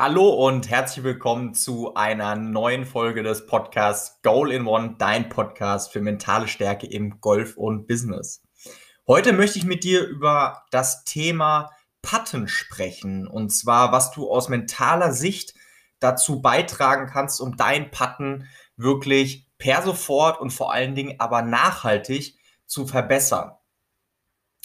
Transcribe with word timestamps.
Hallo 0.00 0.28
und 0.28 0.70
herzlich 0.70 1.04
willkommen 1.04 1.54
zu 1.54 1.96
einer 1.96 2.36
neuen 2.36 2.86
Folge 2.86 3.24
des 3.24 3.46
Podcasts 3.46 4.22
Goal 4.22 4.52
in 4.52 4.68
One, 4.68 4.94
dein 4.96 5.28
Podcast 5.28 5.92
für 5.92 6.00
mentale 6.00 6.46
Stärke 6.46 6.86
im 6.86 7.20
Golf 7.20 7.56
und 7.56 7.88
Business. 7.88 8.40
Heute 9.08 9.32
möchte 9.32 9.58
ich 9.58 9.64
mit 9.64 9.82
dir 9.82 10.06
über 10.06 10.62
das 10.70 11.02
Thema 11.02 11.72
Patten 12.00 12.46
sprechen 12.46 13.26
und 13.26 13.50
zwar, 13.50 13.90
was 13.90 14.12
du 14.12 14.30
aus 14.30 14.48
mentaler 14.48 15.12
Sicht 15.12 15.54
dazu 15.98 16.40
beitragen 16.40 17.08
kannst, 17.08 17.40
um 17.40 17.56
dein 17.56 17.90
Patten 17.90 18.46
wirklich 18.76 19.48
per 19.58 19.82
sofort 19.82 20.40
und 20.40 20.52
vor 20.52 20.72
allen 20.72 20.94
Dingen 20.94 21.16
aber 21.18 21.42
nachhaltig 21.42 22.38
zu 22.66 22.86
verbessern. 22.86 23.50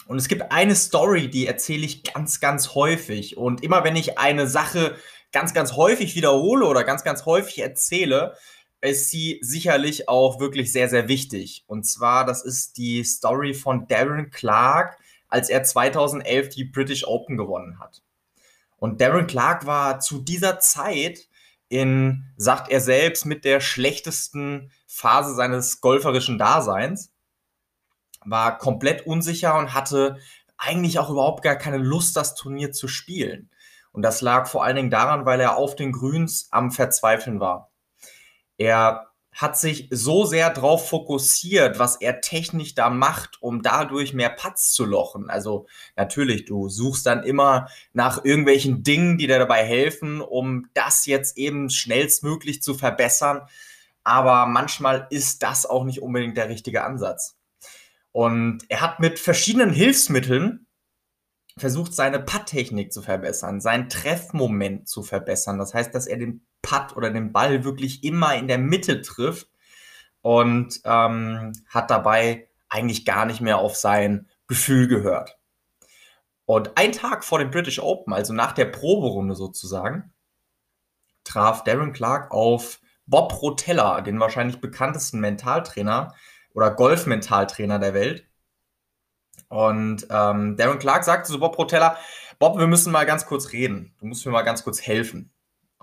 Und 0.06 0.18
es 0.18 0.28
gibt 0.28 0.52
eine 0.52 0.74
Story, 0.74 1.28
die 1.28 1.46
erzähle 1.46 1.86
ich 1.86 2.04
ganz, 2.04 2.38
ganz 2.38 2.74
häufig. 2.74 3.36
Und 3.36 3.62
immer 3.62 3.84
wenn 3.84 3.96
ich 3.96 4.18
eine 4.18 4.46
Sache 4.46 4.96
ganz, 5.34 5.52
ganz 5.52 5.72
häufig 5.72 6.14
wiederhole 6.14 6.64
oder 6.64 6.84
ganz, 6.84 7.04
ganz 7.04 7.26
häufig 7.26 7.58
erzähle, 7.58 8.36
ist 8.80 9.10
sie 9.10 9.38
sicherlich 9.42 10.08
auch 10.08 10.40
wirklich 10.40 10.72
sehr, 10.72 10.88
sehr 10.88 11.08
wichtig. 11.08 11.64
Und 11.66 11.84
zwar, 11.84 12.24
das 12.24 12.44
ist 12.44 12.76
die 12.78 13.02
Story 13.02 13.52
von 13.52 13.86
Darren 13.88 14.30
Clark, 14.30 14.96
als 15.28 15.50
er 15.50 15.64
2011 15.64 16.50
die 16.50 16.64
British 16.64 17.06
Open 17.06 17.36
gewonnen 17.36 17.80
hat. 17.80 18.02
Und 18.76 19.00
Darren 19.00 19.26
Clark 19.26 19.66
war 19.66 19.98
zu 20.00 20.20
dieser 20.20 20.60
Zeit 20.60 21.28
in, 21.68 22.24
sagt 22.36 22.70
er 22.70 22.80
selbst, 22.80 23.26
mit 23.26 23.44
der 23.44 23.60
schlechtesten 23.60 24.70
Phase 24.86 25.34
seines 25.34 25.80
golferischen 25.80 26.38
Daseins, 26.38 27.10
war 28.24 28.58
komplett 28.58 29.06
unsicher 29.06 29.58
und 29.58 29.74
hatte 29.74 30.18
eigentlich 30.56 30.98
auch 30.98 31.10
überhaupt 31.10 31.42
gar 31.42 31.56
keine 31.56 31.78
Lust, 31.78 32.16
das 32.16 32.36
Turnier 32.36 32.70
zu 32.70 32.86
spielen. 32.86 33.50
Und 33.94 34.02
das 34.02 34.20
lag 34.20 34.48
vor 34.48 34.64
allen 34.64 34.74
Dingen 34.74 34.90
daran, 34.90 35.24
weil 35.24 35.40
er 35.40 35.56
auf 35.56 35.76
den 35.76 35.92
Grüns 35.92 36.48
am 36.50 36.72
Verzweifeln 36.72 37.38
war. 37.38 37.70
Er 38.58 39.06
hat 39.32 39.56
sich 39.56 39.88
so 39.90 40.24
sehr 40.24 40.50
darauf 40.50 40.88
fokussiert, 40.88 41.78
was 41.78 41.96
er 42.00 42.20
technisch 42.20 42.74
da 42.74 42.90
macht, 42.90 43.40
um 43.40 43.62
dadurch 43.62 44.12
mehr 44.12 44.30
Patz 44.30 44.72
zu 44.72 44.84
lochen. 44.84 45.30
Also 45.30 45.66
natürlich, 45.94 46.44
du 46.44 46.68
suchst 46.68 47.06
dann 47.06 47.22
immer 47.22 47.68
nach 47.92 48.24
irgendwelchen 48.24 48.82
Dingen, 48.82 49.16
die 49.16 49.28
dir 49.28 49.38
dabei 49.38 49.64
helfen, 49.64 50.20
um 50.20 50.68
das 50.74 51.06
jetzt 51.06 51.38
eben 51.38 51.70
schnellstmöglich 51.70 52.62
zu 52.62 52.74
verbessern. 52.74 53.42
Aber 54.02 54.46
manchmal 54.46 55.06
ist 55.10 55.44
das 55.44 55.66
auch 55.66 55.84
nicht 55.84 56.02
unbedingt 56.02 56.36
der 56.36 56.48
richtige 56.48 56.82
Ansatz. 56.82 57.36
Und 58.10 58.64
er 58.68 58.80
hat 58.80 58.98
mit 58.98 59.20
verschiedenen 59.20 59.70
Hilfsmitteln 59.70 60.63
versucht, 61.58 61.94
seine 61.94 62.20
Putttechnik 62.20 62.92
zu 62.92 63.02
verbessern, 63.02 63.60
seinen 63.60 63.88
Treffmoment 63.88 64.88
zu 64.88 65.02
verbessern. 65.02 65.58
Das 65.58 65.74
heißt, 65.74 65.94
dass 65.94 66.06
er 66.06 66.18
den 66.18 66.44
Putt 66.62 66.96
oder 66.96 67.10
den 67.10 67.32
Ball 67.32 67.64
wirklich 67.64 68.02
immer 68.04 68.34
in 68.34 68.48
der 68.48 68.58
Mitte 68.58 69.02
trifft 69.02 69.48
und 70.22 70.80
ähm, 70.84 71.52
hat 71.68 71.90
dabei 71.90 72.48
eigentlich 72.68 73.04
gar 73.04 73.26
nicht 73.26 73.40
mehr 73.40 73.58
auf 73.58 73.76
sein 73.76 74.28
Gefühl 74.48 74.88
gehört. 74.88 75.38
Und 76.46 76.76
ein 76.76 76.92
Tag 76.92 77.24
vor 77.24 77.38
dem 77.38 77.50
British 77.50 77.78
Open, 77.78 78.12
also 78.12 78.32
nach 78.32 78.52
der 78.52 78.66
Proberunde 78.66 79.34
sozusagen, 79.34 80.12
traf 81.24 81.64
Darren 81.64 81.92
Clark 81.92 82.32
auf 82.32 82.80
Bob 83.06 83.40
Rotella, 83.42 84.00
den 84.00 84.20
wahrscheinlich 84.20 84.60
bekanntesten 84.60 85.20
Mentaltrainer 85.20 86.14
oder 86.52 86.70
Golf-Mentaltrainer 86.70 87.78
der 87.78 87.94
Welt. 87.94 88.26
Und 89.48 90.06
ähm, 90.10 90.56
Darren 90.56 90.78
Clark 90.78 91.04
sagte 91.04 91.30
zu 91.30 91.38
Bob 91.38 91.58
Rotella, 91.58 91.96
Bob, 92.38 92.58
wir 92.58 92.66
müssen 92.66 92.92
mal 92.92 93.04
ganz 93.04 93.26
kurz 93.26 93.52
reden. 93.52 93.94
Du 94.00 94.06
musst 94.06 94.26
mir 94.26 94.32
mal 94.32 94.42
ganz 94.42 94.64
kurz 94.64 94.80
helfen. 94.80 95.30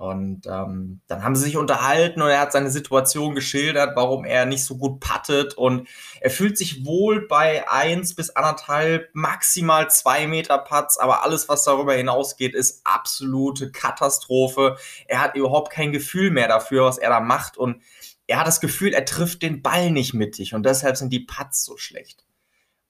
Und 0.02 0.48
ähm, 0.48 1.02
dann 1.06 1.24
haben 1.24 1.36
sie 1.36 1.44
sich 1.44 1.58
unterhalten 1.58 2.24
und 2.24 2.30
er 2.30 2.40
hat 2.40 2.52
seine 2.52 2.72
Situation 2.72 3.36
geschildert, 3.36 3.96
warum 3.96 4.26
er 4.26 4.48
nicht 4.48 4.64
so 4.64 4.76
gut 4.78 5.00
pattet. 5.00 5.54
Und 5.54 5.88
er 6.20 6.32
fühlt 6.32 6.58
sich 6.58 6.86
wohl 6.86 7.28
bei 7.28 7.70
eins 7.70 8.16
bis 8.16 8.32
anderthalb, 8.32 9.10
maximal 9.14 9.92
zwei 9.92 10.26
Meter 10.26 10.58
Putts, 10.58 10.98
aber 10.98 11.24
alles, 11.24 11.50
was 11.50 11.66
darüber 11.66 11.94
hinausgeht, 11.94 12.56
ist 12.56 12.82
absolute 12.84 13.72
Katastrophe. 13.72 14.76
Er 15.06 15.22
hat 15.22 15.36
überhaupt 15.36 15.72
kein 15.72 15.92
Gefühl 15.92 16.32
mehr 16.32 16.48
dafür, 16.48 16.86
was 16.86 16.98
er 16.98 17.12
da 17.12 17.20
macht. 17.20 17.58
Und 17.58 17.84
er 18.26 18.40
hat 18.40 18.48
das 18.48 18.60
Gefühl, 18.60 18.94
er 18.94 19.06
trifft 19.06 19.44
den 19.44 19.62
Ball 19.62 19.92
nicht 19.92 20.16
mittig 20.16 20.56
und 20.56 20.66
deshalb 20.66 20.98
sind 20.98 21.14
die 21.14 21.20
Putts 21.20 21.64
so 21.64 21.78
schlecht. 21.78 22.26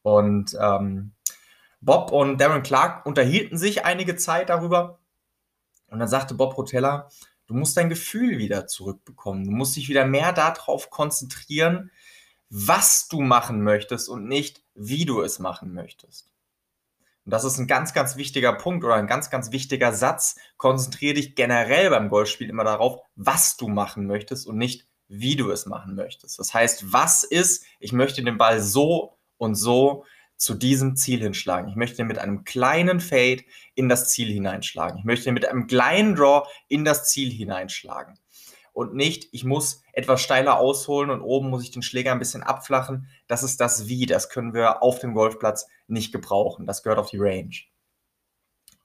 Und 0.04 0.56
ähm, 0.60 1.14
Bob 1.82 2.12
und 2.12 2.40
Darren 2.40 2.64
Clark 2.64 3.06
unterhielten 3.06 3.58
sich 3.58 3.86
einige 3.86 4.16
Zeit 4.16 4.50
darüber. 4.50 5.00
Und 5.88 6.00
dann 6.00 6.08
sagte 6.08 6.36
Bob 6.36 6.58
Rotella, 6.58 7.10
du 7.48 7.54
musst 7.54 7.76
dein 7.76 7.90
Gefühl 7.90 8.38
wieder 8.38 8.68
zurückbekommen. 8.68 9.46
Du 9.46 9.52
musst 9.52 9.76
dich 9.76 9.90
wieder 9.90 10.06
mehr 10.06 10.32
darauf 10.32 10.90
konzentrieren, 10.90 11.92
was 12.50 13.08
du 13.08 13.22
machen 13.22 13.64
möchtest 13.64 14.10
und 14.10 14.28
nicht, 14.28 14.64
wie 14.76 15.06
du 15.06 15.22
es 15.22 15.40
machen 15.40 15.74
möchtest. 15.74 16.30
Und 17.26 17.32
das 17.32 17.44
ist 17.44 17.58
ein 17.58 17.68
ganz, 17.68 17.94
ganz 17.94 18.16
wichtiger 18.16 18.54
Punkt 18.54 18.84
oder 18.84 18.96
ein 18.96 19.08
ganz, 19.08 19.30
ganz 19.30 19.52
wichtiger 19.52 19.94
Satz. 19.94 20.36
Konzentriere 20.58 21.16
dich 21.16 21.36
generell 21.36 21.90
beim 21.90 22.10
Golfspiel 22.10 22.50
immer 22.50 22.64
darauf, 22.64 23.00
was 23.16 23.58
du 23.58 23.68
machen 23.68 24.08
möchtest 24.08 24.48
und 24.48 24.58
nicht, 24.58 24.88
wie 25.08 25.36
du 25.36 25.52
es 25.52 25.66
machen 25.66 25.96
möchtest. 25.96 26.40
Das 26.40 26.54
heißt, 26.54 26.94
was 26.94 27.24
ist, 27.24 27.66
ich 27.80 27.94
möchte 27.94 28.24
den 28.24 28.38
Ball 28.38 28.62
so 28.62 29.18
und 29.42 29.56
so 29.56 30.06
zu 30.38 30.54
diesem 30.54 30.96
Ziel 30.96 31.20
hinschlagen. 31.20 31.68
Ich 31.68 31.76
möchte 31.76 32.04
mit 32.04 32.20
einem 32.20 32.44
kleinen 32.44 33.00
Fade 33.00 33.44
in 33.74 33.90
das 33.90 34.10
Ziel 34.10 34.32
hineinschlagen. 34.32 35.00
Ich 35.00 35.04
möchte 35.04 35.32
mit 35.32 35.48
einem 35.48 35.66
kleinen 35.68 36.16
Draw 36.16 36.48
in 36.68 36.86
das 36.86 37.10
Ziel 37.10 37.32
hineinschlagen. 37.32 38.20
Und 38.72 38.94
nicht, 38.94 39.30
ich 39.32 39.44
muss 39.44 39.82
etwas 39.94 40.22
steiler 40.22 40.60
ausholen 40.60 41.10
und 41.10 41.22
oben 41.22 41.50
muss 41.50 41.64
ich 41.64 41.72
den 41.72 41.82
Schläger 41.82 42.12
ein 42.12 42.20
bisschen 42.20 42.44
abflachen. 42.44 43.08
Das 43.28 43.44
ist 43.44 43.60
das 43.60 43.88
Wie. 43.88 44.06
Das 44.06 44.30
können 44.30 44.54
wir 44.54 44.84
auf 44.84 45.00
dem 45.00 45.14
Golfplatz 45.14 45.68
nicht 45.88 46.12
gebrauchen. 46.12 46.68
Das 46.68 46.84
gehört 46.84 47.00
auf 47.00 47.10
die 47.10 47.20
Range. 47.20 47.56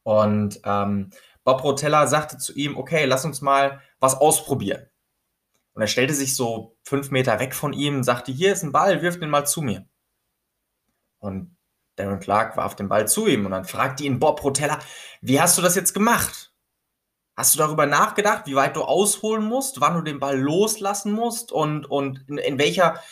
Und 0.03 0.61
ähm, 0.65 1.11
Bob 1.45 1.63
Rotella 1.63 2.07
sagte 2.07 2.39
zu 2.39 2.55
ihm, 2.55 2.77
okay, 2.77 3.05
lass 3.05 3.25
uns 3.25 3.41
mal 3.43 3.83
was 4.01 4.15
ausprobieren. 4.15 4.87
Und 5.75 5.83
er 5.83 5.89
stellte 5.89 6.15
sich 6.15 6.35
so 6.35 6.77
fünf 6.83 7.11
Meter 7.11 7.39
weg 7.41 7.55
von 7.55 7.73
ihm 7.75 7.97
und 7.97 8.05
sagte, 8.05 8.33
hier 8.33 8.53
ist 8.53 8.63
ein 8.63 8.73
Ball, 8.73 9.03
wirf 9.03 9.21
den 9.21 9.31
mal 9.31 9.47
zu 9.47 9.61
mir. 9.63 9.87
Und 11.19 11.57
Darren 11.97 12.21
Clark 12.21 12.57
warf 12.57 12.77
den 12.77 12.89
Ball 12.89 13.09
zu 13.09 13.27
ihm 13.27 13.47
und 13.47 13.53
dann 13.53 13.65
fragte 13.65 14.05
ihn 14.05 14.19
Bob 14.19 14.43
Rotella, 14.45 14.79
wie 15.23 15.41
hast 15.41 15.57
du 15.57 15.63
das 15.63 15.75
jetzt 15.75 15.95
gemacht? 15.95 16.53
Hast 17.39 17.55
du 17.55 17.59
darüber 17.59 17.85
nachgedacht, 17.85 18.47
wie 18.47 18.55
weit 18.55 18.77
du 18.77 18.83
ausholen 18.83 19.45
musst, 19.45 19.81
wann 19.83 19.95
du 19.95 20.01
den 20.01 20.21
Ball 20.21 20.39
loslassen 20.39 21.13
musst 21.13 21.53
und, 21.53 21.85
und 21.85 22.25
in, 22.29 22.39
in 22.39 22.59
welcher, 22.59 23.03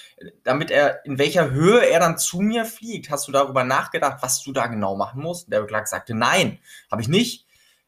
damit 0.44 0.70
er, 0.70 1.04
in 1.04 1.18
welcher 1.18 1.50
Höhe 1.50 1.86
er 1.86 2.00
dann 2.00 2.16
zu 2.16 2.40
mir 2.40 2.64
fliegt? 2.64 3.10
Hast 3.10 3.28
du 3.28 3.32
darüber 3.32 3.64
nachgedacht, 3.64 4.22
was 4.22 4.42
du 4.42 4.52
da 4.52 4.66
genau 4.66 4.96
machen 4.96 5.20
musst? 5.20 5.52
Darren 5.52 5.66
Clark 5.66 5.88
sagte, 5.88 6.14
nein, 6.14 6.58
habe 6.90 7.02
ich 7.02 7.08
nicht. 7.08 7.46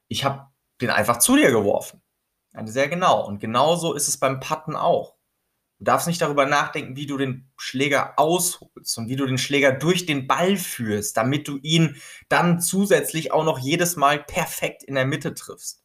Ich 0.09 0.25
habe 0.25 0.47
den 0.83 0.91
einfach 0.91 1.19
zu 1.19 1.37
dir 1.37 1.50
geworfen. 1.50 2.03
Sehr 2.65 2.88
genau. 2.88 3.27
Und 3.27 3.38
genauso 3.38 3.94
ist 3.94 4.09
es 4.09 4.19
beim 4.19 4.41
Putten 4.41 4.77
auch. 4.77 5.16
Du 5.79 5.85
darfst 5.85 6.07
nicht 6.07 6.23
darüber 6.23 6.47
nachdenken, 6.47 6.97
wie 6.97 7.07
du 7.07 7.19
den 7.19 7.51
Schläger 7.59 8.19
ausholst 8.19 8.97
und 8.97 9.09
wie 9.09 9.17
du 9.17 9.27
den 9.27 9.37
Schläger 9.37 9.73
durch 9.73 10.07
den 10.07 10.27
Ball 10.27 10.57
führst, 10.57 11.17
damit 11.17 11.49
du 11.49 11.59
ihn 11.59 11.97
dann 12.29 12.61
zusätzlich 12.61 13.33
auch 13.33 13.45
noch 13.45 13.59
jedes 13.59 13.97
Mal 13.97 14.23
perfekt 14.23 14.83
in 14.83 14.95
der 14.95 15.05
Mitte 15.05 15.35
triffst. 15.35 15.83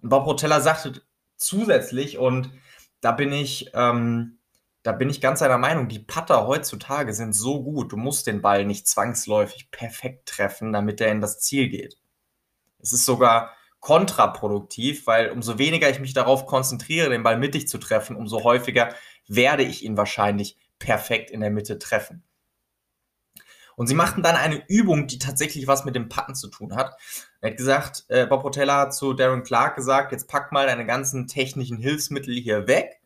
Und 0.00 0.08
Bob 0.08 0.26
Rotella 0.26 0.60
sagte 0.60 1.02
zusätzlich, 1.36 2.16
und 2.16 2.50
da 3.02 3.12
bin 3.12 3.32
ich, 3.32 3.70
ähm, 3.74 4.38
da 4.82 4.92
bin 4.92 5.10
ich 5.10 5.20
ganz 5.20 5.40
seiner 5.40 5.58
Meinung, 5.58 5.88
die 5.88 5.98
Putter 5.98 6.46
heutzutage 6.46 7.12
sind 7.12 7.34
so 7.34 7.62
gut, 7.62 7.92
du 7.92 7.98
musst 7.98 8.26
den 8.26 8.40
Ball 8.40 8.64
nicht 8.64 8.88
zwangsläufig 8.88 9.70
perfekt 9.70 10.28
treffen, 10.28 10.72
damit 10.72 11.00
er 11.02 11.12
in 11.12 11.20
das 11.20 11.40
Ziel 11.40 11.68
geht. 11.68 11.98
Es 12.78 12.92
ist 12.92 13.04
sogar 13.04 13.52
kontraproduktiv, 13.84 15.06
weil 15.06 15.30
umso 15.30 15.58
weniger 15.58 15.90
ich 15.90 16.00
mich 16.00 16.14
darauf 16.14 16.46
konzentriere, 16.46 17.10
den 17.10 17.22
Ball 17.22 17.36
mittig 17.36 17.68
zu 17.68 17.76
treffen, 17.76 18.16
umso 18.16 18.42
häufiger 18.42 18.94
werde 19.28 19.62
ich 19.62 19.84
ihn 19.84 19.98
wahrscheinlich 19.98 20.56
perfekt 20.78 21.30
in 21.30 21.40
der 21.40 21.50
Mitte 21.50 21.78
treffen. 21.78 22.24
Und 23.76 23.86
sie 23.86 23.94
machten 23.94 24.22
dann 24.22 24.36
eine 24.36 24.66
Übung, 24.68 25.06
die 25.06 25.18
tatsächlich 25.18 25.66
was 25.66 25.84
mit 25.84 25.94
dem 25.96 26.08
Patten 26.08 26.34
zu 26.34 26.48
tun 26.48 26.74
hat. 26.74 26.96
Er 27.42 27.50
hat 27.50 27.58
gesagt, 27.58 28.04
äh, 28.08 28.26
Bob 28.26 28.42
Rotella 28.44 28.78
hat 28.78 28.94
zu 28.94 29.12
Darren 29.12 29.42
Clark 29.42 29.76
gesagt, 29.76 30.12
jetzt 30.12 30.28
pack 30.28 30.50
mal 30.50 30.66
deine 30.66 30.86
ganzen 30.86 31.26
technischen 31.26 31.76
Hilfsmittel 31.76 32.34
hier 32.34 32.66
weg 32.66 33.02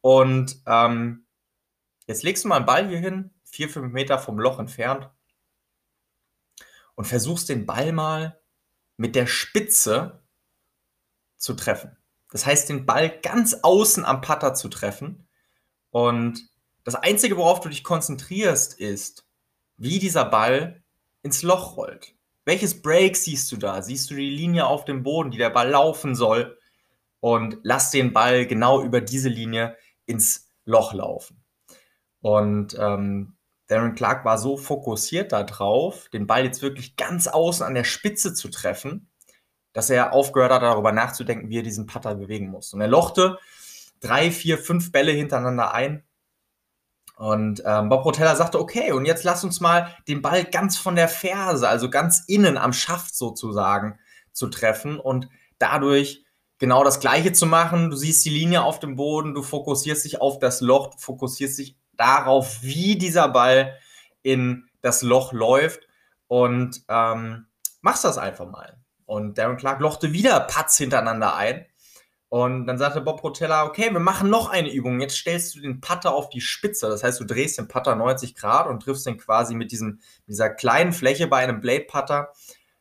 und 0.00 0.62
ähm, 0.64 1.26
jetzt 2.06 2.22
legst 2.22 2.44
du 2.44 2.48
mal 2.48 2.56
einen 2.58 2.66
Ball 2.66 2.88
hier 2.88 2.98
hin, 2.98 3.32
vier, 3.42 3.68
fünf 3.68 3.92
Meter 3.92 4.20
vom 4.20 4.38
Loch 4.38 4.60
entfernt 4.60 5.10
und 6.94 7.06
versuchst 7.06 7.48
den 7.48 7.66
Ball 7.66 7.90
mal 7.90 8.38
mit 8.96 9.16
der 9.16 9.26
Spitze 9.26 10.19
zu 11.40 11.54
treffen. 11.54 11.96
Das 12.30 12.46
heißt, 12.46 12.68
den 12.68 12.86
Ball 12.86 13.10
ganz 13.10 13.54
außen 13.62 14.04
am 14.04 14.20
Putter 14.20 14.54
zu 14.54 14.68
treffen. 14.68 15.26
Und 15.90 16.48
das 16.84 16.94
Einzige, 16.94 17.36
worauf 17.36 17.60
du 17.60 17.68
dich 17.68 17.82
konzentrierst, 17.82 18.78
ist, 18.78 19.26
wie 19.76 19.98
dieser 19.98 20.24
Ball 20.24 20.84
ins 21.22 21.42
Loch 21.42 21.76
rollt. 21.76 22.14
Welches 22.44 22.80
Break 22.80 23.16
siehst 23.16 23.50
du 23.50 23.56
da? 23.56 23.82
Siehst 23.82 24.10
du 24.10 24.14
die 24.14 24.30
Linie 24.30 24.66
auf 24.66 24.84
dem 24.84 25.02
Boden, 25.02 25.30
die 25.30 25.38
der 25.38 25.50
Ball 25.50 25.70
laufen 25.70 26.14
soll? 26.14 26.56
Und 27.18 27.58
lass 27.62 27.90
den 27.90 28.12
Ball 28.12 28.46
genau 28.46 28.82
über 28.82 29.00
diese 29.00 29.28
Linie 29.28 29.76
ins 30.06 30.48
Loch 30.64 30.94
laufen. 30.94 31.42
Und 32.20 32.76
ähm, 32.78 33.36
Darren 33.66 33.94
Clark 33.94 34.24
war 34.24 34.38
so 34.38 34.56
fokussiert 34.56 35.32
darauf, 35.32 36.08
den 36.08 36.26
Ball 36.26 36.44
jetzt 36.44 36.62
wirklich 36.62 36.96
ganz 36.96 37.26
außen 37.28 37.64
an 37.64 37.74
der 37.74 37.84
Spitze 37.84 38.34
zu 38.34 38.48
treffen, 38.48 39.09
dass 39.72 39.90
er 39.90 40.12
aufgehört 40.12 40.52
hat, 40.52 40.62
darüber 40.62 40.92
nachzudenken, 40.92 41.48
wie 41.48 41.58
er 41.58 41.62
diesen 41.62 41.86
Putter 41.86 42.14
bewegen 42.14 42.48
muss. 42.48 42.72
Und 42.72 42.80
er 42.80 42.88
lochte 42.88 43.38
drei, 44.00 44.30
vier, 44.30 44.58
fünf 44.58 44.92
Bälle 44.92 45.12
hintereinander 45.12 45.72
ein. 45.72 46.02
Und 47.16 47.62
ähm, 47.66 47.90
Bob 47.90 48.04
Rotella 48.04 48.34
sagte, 48.34 48.58
okay, 48.58 48.92
und 48.92 49.04
jetzt 49.04 49.24
lass 49.24 49.44
uns 49.44 49.60
mal 49.60 49.94
den 50.08 50.22
Ball 50.22 50.44
ganz 50.44 50.78
von 50.78 50.96
der 50.96 51.08
Ferse, 51.08 51.68
also 51.68 51.90
ganz 51.90 52.24
innen 52.26 52.56
am 52.56 52.72
Schaft 52.72 53.14
sozusagen, 53.14 53.98
zu 54.32 54.48
treffen 54.48 54.98
und 54.98 55.28
dadurch 55.58 56.24
genau 56.58 56.82
das 56.82 57.00
Gleiche 57.00 57.32
zu 57.32 57.46
machen. 57.46 57.90
Du 57.90 57.96
siehst 57.96 58.24
die 58.24 58.30
Linie 58.30 58.62
auf 58.62 58.78
dem 58.78 58.96
Boden, 58.96 59.34
du 59.34 59.42
fokussierst 59.42 60.04
dich 60.04 60.20
auf 60.20 60.38
das 60.38 60.62
Loch, 60.62 60.92
du 60.92 60.98
fokussierst 60.98 61.58
dich 61.58 61.76
darauf, 61.92 62.62
wie 62.62 62.96
dieser 62.96 63.28
Ball 63.28 63.76
in 64.22 64.68
das 64.80 65.02
Loch 65.02 65.32
läuft 65.32 65.86
und 66.26 66.82
ähm, 66.88 67.46
machst 67.82 68.04
das 68.04 68.16
einfach 68.16 68.48
mal. 68.48 68.79
Und 69.10 69.38
Darren 69.38 69.56
Clark 69.56 69.80
lochte 69.80 70.12
wieder 70.12 70.38
Putts 70.38 70.76
hintereinander 70.76 71.34
ein. 71.34 71.66
Und 72.28 72.68
dann 72.68 72.78
sagte 72.78 73.00
Bob 73.00 73.24
Rotella, 73.24 73.64
okay, 73.64 73.92
wir 73.92 73.98
machen 73.98 74.30
noch 74.30 74.48
eine 74.50 74.72
Übung. 74.72 75.00
Jetzt 75.00 75.16
stellst 75.16 75.56
du 75.56 75.60
den 75.60 75.80
Putter 75.80 76.14
auf 76.14 76.28
die 76.28 76.40
Spitze. 76.40 76.88
Das 76.88 77.02
heißt, 77.02 77.18
du 77.18 77.24
drehst 77.24 77.58
den 77.58 77.66
Putter 77.66 77.96
90 77.96 78.36
Grad 78.36 78.68
und 78.68 78.84
triffst 78.84 79.04
den 79.06 79.18
quasi 79.18 79.56
mit 79.56 79.72
diesem, 79.72 79.98
dieser 80.28 80.48
kleinen 80.48 80.92
Fläche 80.92 81.26
bei 81.26 81.38
einem 81.38 81.60
Blade 81.60 81.86
Putter. 81.88 82.32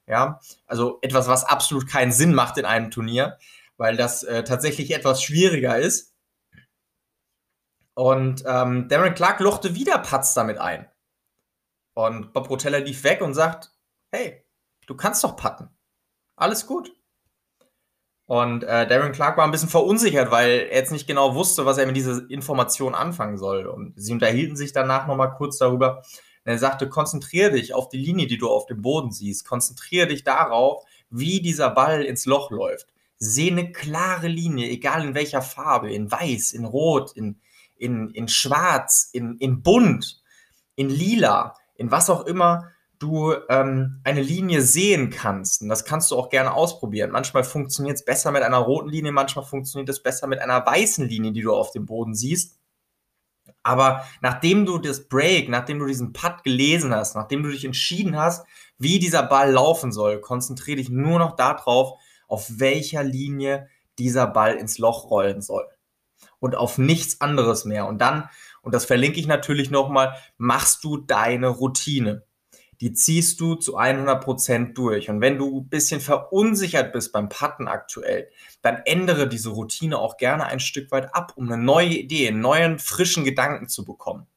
Ja, 0.06 0.40
also 0.68 1.00
etwas, 1.02 1.28
was 1.28 1.46
absolut 1.46 1.90
keinen 1.90 2.12
Sinn 2.12 2.36
macht 2.36 2.60
in 2.60 2.66
einem 2.66 2.92
Turnier, 2.92 3.40
weil 3.78 3.98
das 3.98 4.22
äh, 4.22 4.44
tatsächlich 4.44 4.94
etwas 4.94 5.24
schwieriger 5.24 5.80
ist. 5.80 6.14
Und 7.96 8.44
ähm, 8.46 8.88
Darren 8.88 9.16
Clark 9.16 9.40
lochte 9.40 9.74
wieder 9.74 9.98
Putts 9.98 10.36
damit 10.36 10.60
ein. 10.60 10.88
Und 11.96 12.34
Bob 12.34 12.52
Rotella 12.52 12.78
lief 12.78 13.04
weg 13.04 13.22
und 13.22 13.34
sagt, 13.34 13.72
hey, 14.12 14.46
du 14.86 14.96
kannst 14.96 15.24
doch 15.24 15.36
putten 15.36 15.72
alles 16.40 16.66
gut. 16.66 16.92
Und 18.26 18.64
äh, 18.64 18.88
Darren 18.88 19.12
Clark 19.12 19.38
war 19.38 19.46
ein 19.46 19.52
bisschen 19.52 19.70
verunsichert, 19.70 20.30
weil 20.30 20.68
er 20.70 20.76
jetzt 20.76 20.92
nicht 20.92 21.08
genau 21.08 21.34
wusste, 21.34 21.66
was 21.66 21.80
er 21.80 21.88
mit 21.88 21.96
dieser 21.96 22.30
Information 22.30 22.94
anfangen 22.94 23.40
soll. 23.40 23.66
Und 23.66 23.94
sie 23.96 24.14
unterhielten 24.14 24.56
sich 24.56 24.72
danach 24.72 25.08
nochmal 25.08 25.34
kurz 25.34 25.58
darüber. 25.58 26.04
Und 26.46 26.52
er 26.52 26.60
sagte, 26.60 26.88
konzentriere 26.90 27.52
dich 27.52 27.74
auf 27.74 27.90
die 27.90 27.98
Linie, 27.98 28.28
die 28.28 28.38
du 28.38 28.48
auf 28.48 28.68
dem 28.68 28.84
Boden 28.84 29.12
siehst. 29.12 29.48
Konzentriere 29.48 30.08
dich 30.08 30.24
darauf, 30.24 30.84
wie 31.10 31.42
dieser 31.42 31.72
Ball 31.72 32.04
ins 32.04 32.28
Loch 32.28 32.52
läuft. 32.52 32.86
Sehe 33.18 33.52
eine 33.52 33.72
klare 33.72 34.28
Linie, 34.28 34.70
egal 34.70 35.04
in 35.04 35.16
welcher 35.16 35.42
Farbe, 35.42 35.92
in 35.92 36.12
weiß, 36.12 36.52
in 36.52 36.66
rot, 36.66 37.12
in, 37.14 37.42
in, 37.78 38.12
in 38.12 38.28
schwarz, 38.28 39.10
in, 39.12 39.38
in 39.40 39.64
bunt, 39.64 40.22
in 40.76 40.90
lila, 40.90 41.56
in 41.74 41.90
was 41.90 42.12
auch 42.12 42.28
immer 42.28 42.72
du 43.00 43.34
ähm, 43.48 44.02
eine 44.04 44.22
Linie 44.22 44.62
sehen 44.62 45.10
kannst. 45.10 45.62
Und 45.62 45.70
das 45.70 45.86
kannst 45.86 46.12
du 46.12 46.18
auch 46.18 46.30
gerne 46.30 46.54
ausprobieren. 46.54 47.12
Manchmal 47.12 47.44
funktioniert 47.44 47.96
es 47.96 48.06
besser 48.06 48.32
mit 48.32 48.44
einer 48.44 48.58
roten 48.58 48.90
Linie, 48.90 49.14
manchmal 49.14 49.46
funktioniert 49.46 49.90
es 49.90 50.04
besser 50.04 50.28
mit 50.28 50.40
einer 50.40 50.66
weißen 50.66 51.08
Linie, 51.08 51.32
die 51.32 51.42
du 51.42 51.54
auf 51.54 51.72
dem 51.72 51.86
Boden 51.86 52.14
siehst. 52.14 52.60
Aber 53.64 54.06
nachdem 54.22 54.66
du 54.66 54.78
das 54.78 55.08
Break, 55.08 55.50
nachdem 55.50 55.80
du 55.80 55.86
diesen 55.86 56.14
Putt 56.14 56.44
gelesen 56.44 56.94
hast, 56.94 57.16
nachdem 57.16 57.44
du 57.44 57.50
dich 57.50 57.66
entschieden 57.66 58.18
hast, 58.18 58.46
wie 58.78 59.00
dieser 59.00 59.24
Ball 59.24 59.52
laufen 59.52 59.92
soll, 59.92 60.22
konzentriere 60.22 60.78
dich 60.78 60.90
nur 60.90 61.20
noch 61.20 61.36
darauf, 61.36 62.00
auf 62.28 62.48
welcher 62.60 63.04
Linie 63.04 63.68
dieser 63.98 64.28
Ball 64.28 64.56
ins 64.56 64.78
Loch 64.78 65.10
rollen 65.10 65.42
soll. 65.42 65.66
Und 66.40 66.56
auf 66.56 66.78
nichts 66.78 67.22
anderes 67.22 67.66
mehr. 67.66 67.86
Und 67.86 68.00
dann, 68.00 68.30
und 68.62 68.74
das 68.74 68.86
verlinke 68.86 69.20
ich 69.20 69.28
natürlich 69.28 69.72
nochmal, 69.72 70.16
machst 70.38 70.84
du 70.84 70.98
deine 70.98 71.48
Routine 71.48 72.24
die 72.82 72.94
ziehst 72.94 73.40
du 73.40 73.56
zu 73.56 73.76
100 73.76 74.24
Prozent 74.24 74.78
durch. 74.78 75.10
Und 75.10 75.22
wenn 75.22 75.38
du 75.38 75.62
ein 75.62 75.70
bisschen 75.70 76.00
verunsichert 76.00 76.94
bist 76.94 77.12
beim 77.12 77.30
Putten 77.30 77.68
aktuell, 77.68 78.30
dann 78.62 78.82
ändere 78.86 79.28
diese 79.28 79.50
Routine 79.50 79.98
auch 79.98 80.18
gerne 80.18 80.46
ein 80.46 80.60
Stück 80.60 80.92
weit 80.92 81.14
ab, 81.14 81.34
um 81.36 81.52
eine 81.52 81.62
neue 81.62 81.90
Idee, 81.90 82.28
einen 82.28 82.42
neuen, 82.42 82.80
frischen 82.80 83.26
Gedanken 83.26 83.68
zu 83.68 83.84
bekommen. 83.84 84.28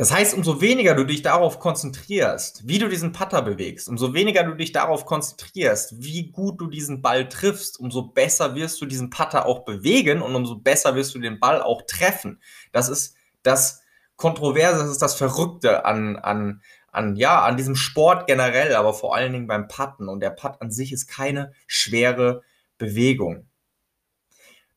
Das 0.00 0.10
heißt, 0.10 0.32
umso 0.32 0.62
weniger 0.62 0.94
du 0.94 1.04
dich 1.04 1.20
darauf 1.20 1.58
konzentrierst, 1.58 2.66
wie 2.66 2.78
du 2.78 2.88
diesen 2.88 3.12
Putter 3.12 3.42
bewegst, 3.42 3.86
umso 3.86 4.14
weniger 4.14 4.44
du 4.44 4.54
dich 4.54 4.72
darauf 4.72 5.04
konzentrierst, 5.04 6.02
wie 6.02 6.30
gut 6.30 6.58
du 6.58 6.68
diesen 6.68 7.02
Ball 7.02 7.28
triffst, 7.28 7.78
umso 7.78 8.04
besser 8.04 8.54
wirst 8.54 8.80
du 8.80 8.86
diesen 8.86 9.10
Putter 9.10 9.44
auch 9.44 9.66
bewegen 9.66 10.22
und 10.22 10.34
umso 10.34 10.56
besser 10.56 10.94
wirst 10.94 11.14
du 11.14 11.18
den 11.18 11.38
Ball 11.38 11.60
auch 11.60 11.82
treffen. 11.82 12.40
Das 12.72 12.88
ist 12.88 13.14
das 13.42 13.82
Kontroverse, 14.20 14.80
das 14.80 14.90
ist 14.90 15.02
das 15.02 15.14
Verrückte 15.14 15.84
an, 15.84 16.16
an, 16.16 16.62
an, 16.92 17.16
ja, 17.16 17.42
an 17.42 17.56
diesem 17.56 17.74
Sport 17.74 18.26
generell, 18.26 18.74
aber 18.74 18.92
vor 18.92 19.16
allen 19.16 19.32
Dingen 19.32 19.46
beim 19.46 19.66
Putten. 19.66 20.08
Und 20.08 20.20
der 20.20 20.30
Putt 20.30 20.60
an 20.60 20.70
sich 20.70 20.92
ist 20.92 21.06
keine 21.06 21.52
schwere 21.66 22.42
Bewegung. 22.78 23.48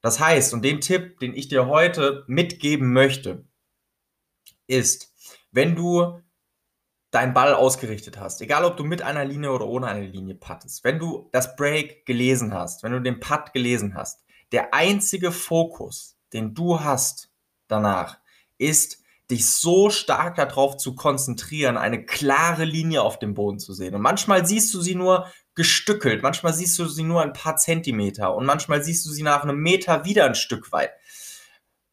Das 0.01 0.19
heißt, 0.19 0.53
und 0.53 0.63
den 0.63 0.81
Tipp, 0.81 1.19
den 1.19 1.35
ich 1.35 1.47
dir 1.47 1.67
heute 1.67 2.23
mitgeben 2.27 2.91
möchte, 2.93 3.45
ist, 4.67 5.13
wenn 5.51 5.75
du 5.75 6.21
deinen 7.11 7.33
Ball 7.33 7.53
ausgerichtet 7.53 8.19
hast, 8.19 8.41
egal 8.41 8.65
ob 8.65 8.75
du 8.75 8.83
mit 8.83 9.01
einer 9.01 9.23
Linie 9.23 9.51
oder 9.51 9.67
ohne 9.67 9.87
eine 9.87 10.07
Linie 10.07 10.35
puttest, 10.35 10.83
wenn 10.83 10.99
du 10.99 11.29
das 11.31 11.55
Break 11.55 12.05
gelesen 12.05 12.53
hast, 12.53 12.81
wenn 12.81 12.91
du 12.91 13.01
den 13.01 13.19
Putt 13.19 13.53
gelesen 13.53 13.93
hast, 13.93 14.23
der 14.51 14.73
einzige 14.73 15.31
Fokus, 15.31 16.17
den 16.33 16.53
du 16.53 16.79
hast 16.79 17.31
danach, 17.67 18.17
ist 18.57 19.02
dich 19.31 19.49
so 19.49 19.89
stark 19.89 20.35
darauf 20.35 20.77
zu 20.77 20.95
konzentrieren, 20.95 21.77
eine 21.77 22.05
klare 22.05 22.65
Linie 22.65 23.01
auf 23.01 23.19
dem 23.19 23.33
Boden 23.33 23.59
zu 23.59 23.73
sehen. 23.73 23.95
Und 23.95 24.01
manchmal 24.01 24.45
siehst 24.45 24.73
du 24.73 24.81
sie 24.81 24.95
nur 24.95 25.31
gestückelt, 25.55 26.23
manchmal 26.23 26.53
siehst 26.53 26.77
du 26.79 26.85
sie 26.87 27.03
nur 27.03 27.21
ein 27.21 27.33
paar 27.33 27.57
Zentimeter 27.57 28.35
und 28.35 28.45
manchmal 28.45 28.83
siehst 28.83 29.05
du 29.05 29.11
sie 29.11 29.23
nach 29.23 29.43
einem 29.43 29.57
Meter 29.59 30.03
wieder 30.05 30.25
ein 30.25 30.35
Stück 30.35 30.71
weit. 30.71 30.91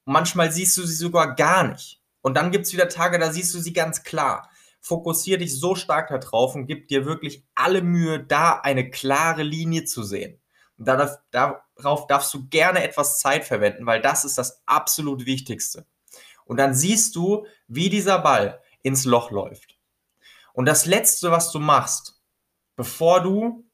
manchmal 0.05 0.51
siehst 0.51 0.77
du 0.77 0.83
sie 0.85 0.95
sogar 0.95 1.37
gar 1.37 1.65
nicht. 1.69 2.01
Und 2.23 2.37
dann 2.37 2.51
gibt 2.51 2.67
es 2.67 2.73
wieder 2.73 2.89
Tage, 2.89 3.19
da 3.19 3.33
siehst 3.33 3.55
du 3.55 3.61
sie 3.61 3.73
ganz 3.73 4.03
klar. 4.03 4.51
Fokussier 4.81 5.39
dich 5.39 5.59
so 5.59 5.75
stark 5.75 6.09
darauf 6.09 6.55
und 6.55 6.67
gib 6.67 6.89
dir 6.89 7.05
wirklich 7.05 7.45
alle 7.55 7.83
Mühe, 7.83 8.19
da 8.19 8.61
eine 8.61 8.91
klare 8.91 9.43
Linie 9.43 9.85
zu 9.85 10.03
sehen. 10.03 10.41
Und 10.79 10.89
darauf 10.89 12.07
darfst 12.07 12.33
du 12.35 12.49
gerne 12.49 12.83
etwas 12.83 13.19
Zeit 13.19 13.45
verwenden, 13.45 13.87
weil 13.87 14.01
das 14.01 14.25
ist 14.25 14.39
das 14.39 14.63
absolut 14.67 15.27
Wichtigste. 15.27 15.87
Und 16.51 16.57
dann 16.57 16.75
siehst 16.75 17.15
du, 17.15 17.47
wie 17.69 17.91
dieser 17.91 18.19
Ball 18.19 18.61
ins 18.83 19.05
Loch 19.05 19.31
läuft. 19.31 19.79
Und 20.53 20.67
das 20.67 20.85
Letzte, 20.85 21.31
was 21.31 21.53
du 21.53 21.61
machst, 21.61 22.21
bevor 22.75 23.23
du 23.23 23.65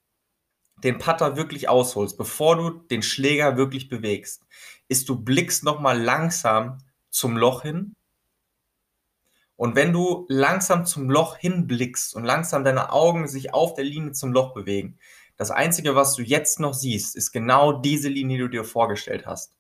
den 0.85 0.99
Putter 0.99 1.39
wirklich 1.39 1.71
ausholst, 1.71 2.19
bevor 2.19 2.57
du 2.57 2.69
den 2.69 3.01
Schläger 3.03 3.57
wirklich 3.57 3.89
bewegst, 3.89 4.45
ist 4.89 5.09
du 5.09 5.19
blickst 5.19 5.65
nochmal 5.65 5.99
langsam 5.99 6.77
zum 7.09 7.39
Loch 7.39 7.63
hin. 7.63 7.95
Und 9.57 9.75
wenn 9.75 9.95
du 9.95 10.27
langsam 10.29 10.85
zum 10.85 11.09
Loch 11.09 11.39
hinblickst 11.39 12.15
und 12.15 12.25
langsam 12.25 12.63
deine 12.63 12.93
Augen 12.93 13.27
sich 13.27 13.55
auf 13.55 13.73
der 13.73 13.85
Linie 13.85 14.13
zum 14.13 14.35
Loch 14.35 14.53
bewegen, 14.53 14.99
das 15.39 15.51
Einzige, 15.51 15.95
was 15.95 16.15
du 16.15 16.21
jetzt 16.21 16.61
noch 16.61 16.75
siehst, 16.75 17.17
ist 17.17 17.33
genau 17.33 17.73
diese 17.73 18.11
Linie, 18.11 18.37
die 18.37 18.43
du 18.43 18.51
dir 18.51 18.65
vorgestellt 18.65 19.25
hast. 19.25 19.55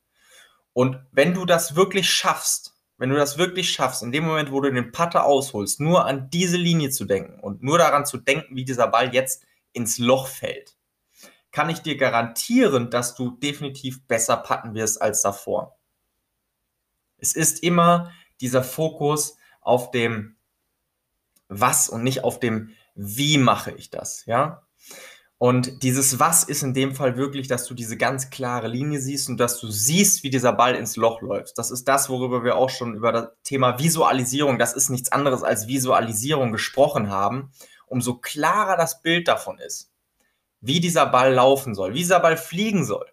Und 0.74 0.98
wenn 1.12 1.32
du 1.32 1.46
das 1.46 1.76
wirklich 1.76 2.10
schaffst, 2.10 2.75
wenn 2.98 3.10
du 3.10 3.16
das 3.16 3.38
wirklich 3.38 3.70
schaffst, 3.70 4.02
in 4.02 4.12
dem 4.12 4.24
Moment, 4.24 4.50
wo 4.50 4.60
du 4.60 4.72
den 4.72 4.92
Putter 4.92 5.24
ausholst, 5.24 5.80
nur 5.80 6.06
an 6.06 6.30
diese 6.30 6.56
Linie 6.56 6.90
zu 6.90 7.04
denken 7.04 7.40
und 7.40 7.62
nur 7.62 7.78
daran 7.78 8.06
zu 8.06 8.16
denken, 8.18 8.56
wie 8.56 8.64
dieser 8.64 8.88
Ball 8.88 9.14
jetzt 9.14 9.44
ins 9.72 9.98
Loch 9.98 10.28
fällt, 10.28 10.76
kann 11.52 11.70
ich 11.70 11.80
dir 11.80 11.96
garantieren, 11.96 12.90
dass 12.90 13.14
du 13.14 13.30
definitiv 13.30 14.06
besser 14.06 14.36
putten 14.36 14.74
wirst 14.74 15.00
als 15.00 15.22
davor. 15.22 15.78
Es 17.18 17.34
ist 17.34 17.62
immer 17.62 18.12
dieser 18.40 18.62
Fokus 18.62 19.36
auf 19.60 19.90
dem 19.90 20.36
Was 21.48 21.88
und 21.88 22.02
nicht 22.02 22.24
auf 22.24 22.40
dem 22.40 22.70
Wie 22.94 23.38
mache 23.38 23.72
ich 23.72 23.90
das, 23.90 24.26
ja? 24.26 24.65
Und 25.38 25.82
dieses 25.82 26.18
Was 26.18 26.44
ist 26.44 26.62
in 26.62 26.72
dem 26.72 26.94
Fall 26.94 27.18
wirklich, 27.18 27.46
dass 27.46 27.66
du 27.66 27.74
diese 27.74 27.98
ganz 27.98 28.30
klare 28.30 28.68
Linie 28.68 29.00
siehst 29.00 29.28
und 29.28 29.36
dass 29.38 29.60
du 29.60 29.70
siehst, 29.70 30.22
wie 30.22 30.30
dieser 30.30 30.54
Ball 30.54 30.74
ins 30.74 30.96
Loch 30.96 31.20
läuft. 31.20 31.58
Das 31.58 31.70
ist 31.70 31.86
das, 31.88 32.08
worüber 32.08 32.42
wir 32.42 32.56
auch 32.56 32.70
schon 32.70 32.94
über 32.94 33.12
das 33.12 33.28
Thema 33.42 33.78
Visualisierung, 33.78 34.58
das 34.58 34.72
ist 34.72 34.88
nichts 34.88 35.12
anderes 35.12 35.42
als 35.42 35.66
Visualisierung 35.66 36.52
gesprochen 36.52 37.10
haben. 37.10 37.52
Umso 37.86 38.14
klarer 38.16 38.76
das 38.78 39.02
Bild 39.02 39.28
davon 39.28 39.58
ist, 39.58 39.92
wie 40.60 40.80
dieser 40.80 41.06
Ball 41.06 41.34
laufen 41.34 41.74
soll, 41.74 41.92
wie 41.92 41.98
dieser 41.98 42.20
Ball 42.20 42.38
fliegen 42.38 42.84
soll, 42.84 43.06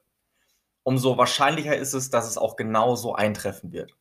umso 0.84 1.18
wahrscheinlicher 1.18 1.76
ist 1.76 1.94
es, 1.94 2.10
dass 2.10 2.30
es 2.30 2.38
auch 2.38 2.56
genau 2.56 2.96
so 2.96 3.14
eintreffen 3.14 3.74
wird. 3.74 3.96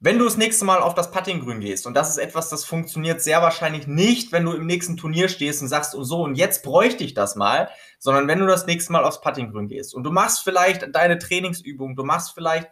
Wenn 0.00 0.20
du 0.20 0.24
das 0.26 0.36
nächste 0.36 0.64
Mal 0.64 0.80
auf 0.80 0.94
das 0.94 1.10
Puttinggrün 1.10 1.58
gehst, 1.58 1.84
und 1.84 1.94
das 1.94 2.10
ist 2.10 2.18
etwas, 2.18 2.48
das 2.50 2.64
funktioniert 2.64 3.20
sehr 3.20 3.42
wahrscheinlich 3.42 3.88
nicht, 3.88 4.30
wenn 4.30 4.44
du 4.44 4.52
im 4.52 4.64
nächsten 4.64 4.96
Turnier 4.96 5.28
stehst 5.28 5.60
und 5.60 5.66
sagst, 5.66 5.92
und 5.96 6.04
so, 6.04 6.22
und 6.22 6.36
jetzt 6.36 6.62
bräuchte 6.62 7.02
ich 7.02 7.14
das 7.14 7.34
mal, 7.34 7.68
sondern 7.98 8.28
wenn 8.28 8.38
du 8.38 8.46
das 8.46 8.66
nächste 8.66 8.92
Mal 8.92 9.02
aufs 9.02 9.20
Puttinggrün 9.20 9.66
gehst 9.66 9.96
und 9.96 10.04
du 10.04 10.12
machst 10.12 10.44
vielleicht 10.44 10.94
deine 10.94 11.18
Trainingsübung, 11.18 11.96
du 11.96 12.04
machst 12.04 12.30
vielleicht, 12.32 12.68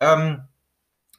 ähm, 0.00 0.44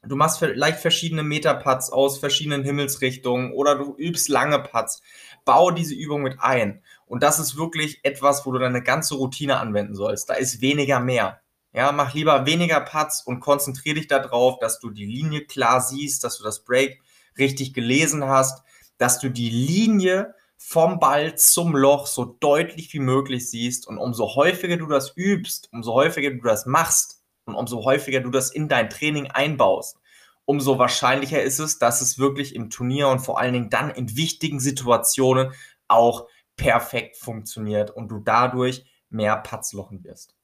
du 0.02 0.16
machst 0.16 0.40
vielleicht 0.40 0.80
verschiedene 0.80 1.22
Meterputts 1.22 1.92
aus 1.92 2.18
verschiedenen 2.18 2.64
Himmelsrichtungen 2.64 3.54
oder 3.54 3.76
du 3.76 3.96
übst 3.96 4.30
lange 4.30 4.58
Putts, 4.58 5.04
bau 5.46 5.70
diese 5.70 5.94
Übung 5.94 6.24
mit 6.24 6.38
ein. 6.40 6.82
Und 7.06 7.22
das 7.22 7.38
ist 7.38 7.58
wirklich 7.58 8.00
etwas, 8.02 8.44
wo 8.48 8.52
du 8.54 8.58
deine 8.58 8.82
ganze 8.82 9.14
Routine 9.14 9.60
anwenden 9.60 9.94
sollst. 9.94 10.32
Da 10.32 10.34
ist 10.34 10.62
weniger 10.62 11.00
mehr. 11.00 11.43
Ja, 11.74 11.92
mach 11.92 12.14
lieber 12.14 12.46
weniger 12.46 12.82
Putts 12.82 13.22
und 13.26 13.40
konzentriere 13.40 13.96
dich 13.96 14.08
darauf, 14.08 14.60
dass 14.60 14.80
du 14.80 14.92
die 14.92 15.06
Linie 15.06 15.46
klar 15.46 15.82
siehst, 15.82 16.24
dass 16.24 16.38
du 16.38 16.44
das 16.44 16.64
Break 16.64 17.02
richtig 17.38 17.74
gelesen 17.74 18.26
hast, 18.26 18.64
dass 19.00 19.20
du 19.20 19.30
die 19.30 19.50
Linie 19.50 20.36
vom 20.58 21.00
Ball 21.00 21.36
zum 21.36 21.76
Loch 21.76 22.06
so 22.06 22.26
deutlich 22.26 22.94
wie 22.94 23.00
möglich 23.00 23.50
siehst 23.50 23.88
und 23.88 23.98
umso 23.98 24.36
häufiger 24.36 24.78
du 24.78 24.86
das 24.86 25.18
übst, 25.18 25.68
umso 25.74 25.94
häufiger 25.94 26.30
du 26.30 26.42
das 26.42 26.68
machst 26.68 27.24
und 27.46 27.56
umso 27.56 27.84
häufiger 27.84 28.22
du 28.22 28.30
das 28.30 28.52
in 28.52 28.70
dein 28.70 28.90
Training 28.90 29.32
einbaust, 29.32 29.98
umso 30.46 30.78
wahrscheinlicher 30.78 31.42
ist 31.42 31.60
es, 31.60 31.80
dass 31.80 32.02
es 32.02 32.20
wirklich 32.20 32.56
im 32.56 32.70
Turnier 32.70 33.08
und 33.10 33.20
vor 33.20 33.40
allen 33.40 33.54
Dingen 33.54 33.70
dann 33.72 33.90
in 33.90 34.16
wichtigen 34.16 34.60
Situationen 34.60 35.52
auch 35.88 36.28
perfekt 36.56 37.18
funktioniert 37.18 37.90
und 37.92 38.10
du 38.10 38.20
dadurch 38.20 38.86
mehr 39.10 39.38
Putts 39.38 39.74
lochen 39.74 40.04
wirst. 40.04 40.36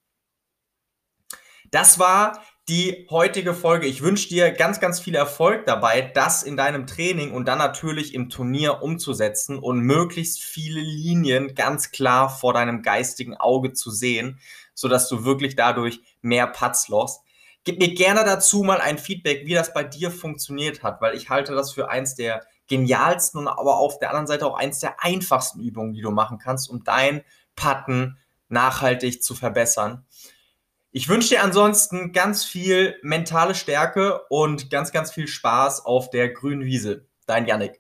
Das 1.71 1.99
war 1.99 2.41
die 2.67 3.07
heutige 3.09 3.55
Folge. 3.55 3.87
Ich 3.87 4.03
wünsche 4.03 4.29
dir 4.29 4.51
ganz, 4.51 4.79
ganz 4.79 4.99
viel 4.99 5.15
Erfolg 5.15 5.65
dabei, 5.65 6.01
das 6.01 6.43
in 6.43 6.55
deinem 6.55 6.85
Training 6.85 7.31
und 7.31 7.47
dann 7.47 7.57
natürlich 7.57 8.13
im 8.13 8.29
Turnier 8.29 8.83
umzusetzen 8.83 9.57
und 9.57 9.79
möglichst 9.79 10.41
viele 10.41 10.79
Linien 10.79 11.55
ganz 11.55 11.91
klar 11.91 12.29
vor 12.29 12.53
deinem 12.53 12.83
geistigen 12.83 13.35
Auge 13.35 13.73
zu 13.73 13.89
sehen, 13.89 14.39
sodass 14.75 15.09
du 15.09 15.25
wirklich 15.25 15.55
dadurch 15.55 15.99
mehr 16.21 16.45
Putts 16.45 16.89
lost. 16.89 17.21
Gib 17.63 17.79
mir 17.79 17.93
gerne 17.93 18.23
dazu 18.23 18.63
mal 18.63 18.79
ein 18.79 18.97
Feedback, 18.97 19.45
wie 19.45 19.53
das 19.53 19.73
bei 19.73 19.83
dir 19.83 20.11
funktioniert 20.11 20.83
hat, 20.83 21.01
weil 21.01 21.15
ich 21.15 21.29
halte 21.29 21.55
das 21.55 21.73
für 21.73 21.89
eins 21.89 22.15
der 22.15 22.45
genialsten 22.67 23.39
und 23.39 23.47
aber 23.47 23.77
auf 23.77 23.97
der 23.99 24.09
anderen 24.09 24.27
Seite 24.27 24.45
auch 24.45 24.57
eins 24.57 24.79
der 24.79 25.03
einfachsten 25.03 25.59
Übungen, 25.59 25.93
die 25.93 26.01
du 26.01 26.11
machen 26.11 26.37
kannst, 26.37 26.69
um 26.69 26.83
dein 26.83 27.23
Putten 27.55 28.17
nachhaltig 28.47 29.23
zu 29.23 29.35
verbessern. 29.35 30.05
Ich 30.91 31.07
wünsche 31.07 31.29
dir 31.29 31.43
ansonsten 31.43 32.13
ganz 32.13 32.43
viel 32.45 32.97
mentale 33.03 33.53
Stärke 33.53 34.23
und 34.29 34.71
ganz, 34.71 34.91
ganz 34.91 35.11
viel 35.11 35.27
Spaß 35.27 35.85
auf 35.85 36.09
der 36.09 36.29
grünen 36.29 36.65
Wiese. 36.65 37.07
Dein 37.27 37.45
Yannick. 37.45 37.79